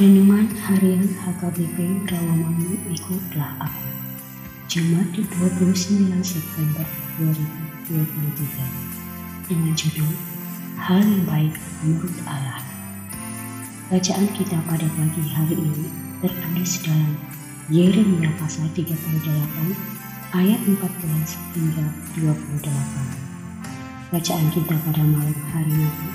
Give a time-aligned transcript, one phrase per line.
[0.00, 3.84] Renungan Harian HKBP Rawamangun ikutlah aku.
[4.64, 6.88] Jumat 29 September
[7.20, 10.08] 2023 dengan judul
[10.80, 11.52] Hal yang baik
[11.84, 12.64] menurut Allah.
[13.92, 15.92] Bacaan kita pada pagi hari ini
[16.24, 17.12] tertulis dalam
[17.68, 19.04] Yeremia pasal 38
[20.32, 20.80] ayat 14
[21.60, 21.84] hingga
[22.24, 24.16] 28.
[24.16, 26.08] Bacaan kita pada malam hari ini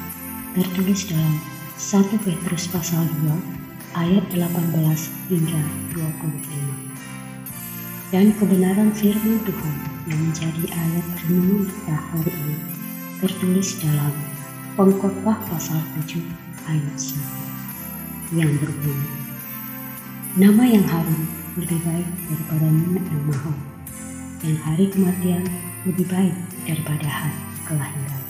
[0.58, 1.38] tertulis dalam
[1.78, 3.65] 1 Petrus pasal 2
[3.96, 4.76] ayat 18
[5.32, 5.62] hingga
[5.96, 8.12] 25.
[8.12, 9.76] Dan kebenaran firman Tuhan
[10.12, 12.58] yang menjadi ayat renungan kita hari ini
[13.24, 14.12] tertulis dalam
[14.76, 16.20] Pengkhotbah pasal 7
[16.68, 19.12] ayat 1 yang berbunyi
[20.36, 21.24] Nama yang harum
[21.56, 23.56] lebih baik daripada minyak yang mahal
[24.44, 25.48] dan hari kematian
[25.88, 26.36] lebih baik
[26.68, 28.24] daripada hari kelahiran.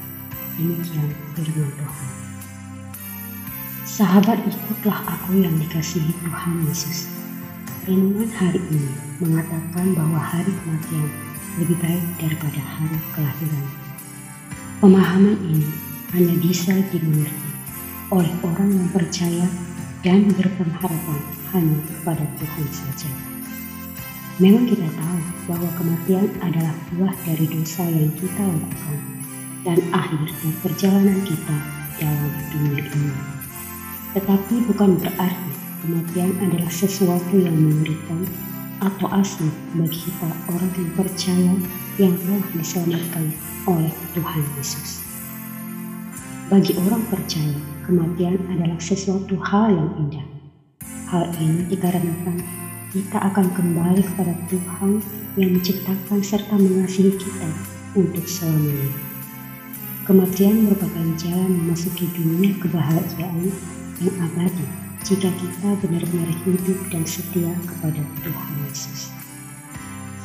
[0.55, 2.24] Demikian firman Tuhan.
[3.95, 7.07] Sahabat ikutlah aku yang dikasihi Tuhan Yesus.
[7.87, 8.91] Renungan hari ini
[9.23, 11.07] mengatakan bahwa hari kematian
[11.55, 13.65] lebih baik daripada hari kelahiran.
[14.83, 15.71] Pemahaman ini
[16.11, 17.49] hanya bisa dimengerti
[18.11, 19.47] oleh orang yang percaya
[20.03, 21.19] dan berpengharapan
[21.55, 23.07] hanya kepada Tuhan saja.
[24.43, 28.99] Memang kita tahu bahwa kematian adalah buah dari dosa yang kita lakukan
[29.63, 31.57] dan akhir dari perjalanan kita
[31.95, 33.34] dalam dunia ini.
[34.15, 35.51] Tetapi bukan berarti
[35.83, 38.23] kematian adalah sesuatu yang mengerikan
[38.79, 41.53] atau asing bagi kita orang yang percaya
[41.99, 43.35] yang telah diselamatkan
[43.67, 45.03] oleh Tuhan Yesus.
[46.47, 50.25] Bagi orang percaya, kematian adalah sesuatu hal yang indah.
[51.11, 52.39] Hal ini dikarenakan
[52.95, 55.03] kita akan kembali kepada Tuhan
[55.35, 57.49] yang menciptakan serta mengasihi kita
[57.99, 58.95] untuk selamanya.
[60.07, 63.49] Kematian merupakan jalan memasuki dunia kebahagiaan
[64.03, 64.65] yang abadi
[65.05, 69.13] jika kita benar-benar hidup dan setia kepada Tuhan Yesus.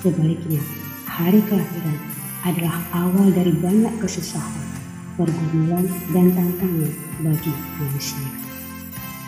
[0.01, 0.65] Sebaliknya,
[1.05, 1.99] hari kelahiran
[2.49, 4.65] adalah awal dari banyak kesusahan,
[5.21, 5.85] pergumulan,
[6.17, 8.25] dan tantangan bagi manusia.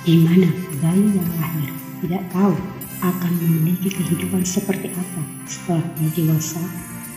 [0.02, 0.48] Di mana
[0.80, 2.56] bayi yang lahir tidak tahu
[3.04, 5.84] akan memiliki kehidupan seperti apa setelah
[6.16, 6.64] dewasa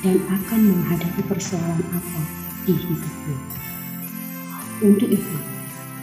[0.04, 2.22] dan akan menghadapi persoalan apa
[2.68, 3.38] di hidupnya.
[4.84, 5.38] Untuk itu,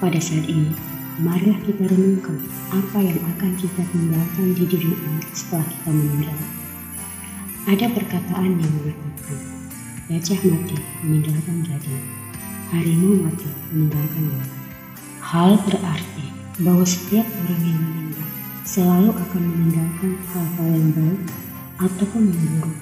[0.01, 2.41] pada saat ini marilah kita renungkan
[2.73, 6.39] apa yang akan kita tinggalkan di dunia ini setelah kita meninggal.
[7.69, 9.41] Ada perkataan yang mengatakan,
[10.09, 12.05] gajah mati meninggalkan gading,
[12.73, 14.51] harimau mati meninggalkan laut.
[15.21, 16.27] Hal berarti
[16.65, 18.29] bahwa setiap orang yang meninggal
[18.65, 21.23] selalu akan meninggalkan hal-hal yang baik
[21.77, 22.79] ataupun yang buruk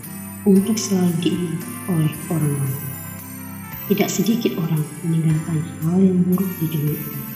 [0.47, 1.61] untuk selalu diingat
[1.91, 2.83] oleh orang lain.
[3.91, 7.30] Tidak sedikit orang meninggalkan hal yang buruk di dunia ini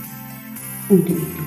[0.92, 1.44] untuk itu,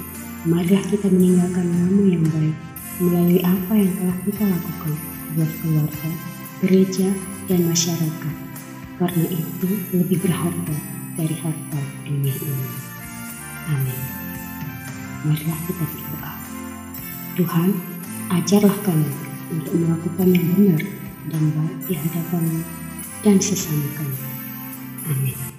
[0.50, 2.58] marilah kita meninggalkan nama yang baik
[2.98, 4.94] melalui apa yang telah kita lakukan
[5.38, 6.12] buat keluarga,
[6.66, 7.08] gereja,
[7.46, 8.36] dan masyarakat.
[8.98, 10.78] Karena itu lebih berharga
[11.14, 12.68] dari harta dunia ini.
[13.70, 14.02] Amin.
[15.22, 16.34] Marilah kita berdoa.
[17.38, 17.70] Tuhan,
[18.34, 19.12] ajarlah kami
[19.54, 20.82] untuk melakukan yang benar
[21.30, 22.62] dan baik di hadapanmu
[23.22, 24.20] dan sesama kami.
[25.14, 25.57] Amin.